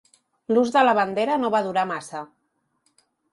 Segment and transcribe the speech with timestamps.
[0.53, 2.23] L'ús de la bandera no va durar massa.